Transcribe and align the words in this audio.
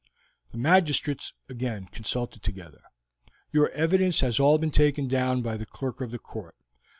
The 0.51 0.57
magistrates 0.57 1.31
again 1.47 1.85
consulted 1.91 2.41
together. 2.41 2.81
"Your 3.51 3.69
evidence 3.69 4.21
has 4.21 4.39
all 4.39 4.57
been 4.57 4.71
taken 4.71 5.07
down 5.07 5.43
by 5.43 5.57
the 5.57 5.65
clerk 5.67 6.01
of 6.01 6.09
the 6.09 6.17
court. 6.17 6.55